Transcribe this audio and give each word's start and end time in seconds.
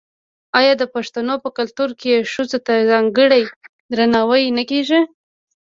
آیا 0.59 0.73
د 0.77 0.83
پښتنو 0.95 1.35
په 1.43 1.49
کلتور 1.57 1.89
کې 2.01 2.27
ښځو 2.33 2.57
ته 2.65 2.73
ځانګړی 2.91 3.43
درناوی 3.91 4.43
نه 4.57 4.63
کیږي؟ 4.69 5.01